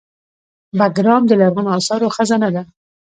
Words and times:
بګرام 0.79 1.23
د 1.27 1.31
لرغونو 1.41 1.69
اثارو 1.77 2.13
خزانه 2.15 2.47
وه 2.53 2.63